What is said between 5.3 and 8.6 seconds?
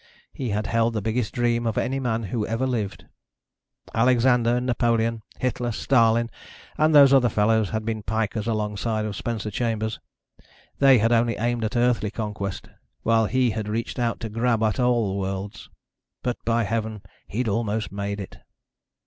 Hitler, Stalin and those other fellows had been pikers